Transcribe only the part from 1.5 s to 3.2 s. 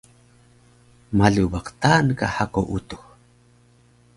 ba qtaan ka hako utux